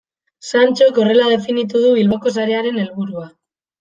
Santxok 0.47 0.97
horrela 1.03 1.27
definitu 1.33 1.81
du 1.83 1.93
Bilboko 1.99 2.33
sarearen 2.39 2.81
helburua. 2.85 3.29